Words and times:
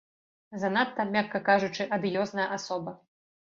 Занадта, 0.63 1.05
мякка 1.17 1.43
кажучы, 1.51 1.89
адыёзная 1.99 2.51
асоба. 2.59 2.99